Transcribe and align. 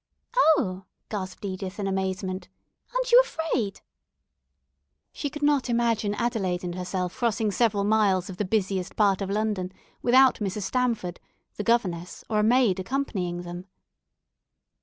"Oh," 0.35 0.85
gasped 1.09 1.45
Edith 1.45 1.79
in 1.79 1.85
amazement, 1.85 2.49
"aren't 2.91 3.11
you 3.11 3.21
afraid?" 3.23 3.81
She 5.13 5.29
could 5.29 5.43
not 5.43 5.69
imagine 5.69 6.15
Adelaide 6.15 6.63
and 6.63 6.73
herself 6.73 7.15
crossing 7.15 7.51
several 7.51 7.83
miles 7.83 8.27
of 8.27 8.37
the 8.37 8.43
busiest 8.45 8.95
part 8.95 9.21
of 9.21 9.29
London 9.29 9.71
without 10.01 10.37
Mrs. 10.39 10.63
Stamford, 10.63 11.19
the 11.57 11.63
governess, 11.63 12.23
or 12.31 12.39
a 12.39 12.43
maid 12.43 12.79
accompanying 12.79 13.43
them. 13.43 13.67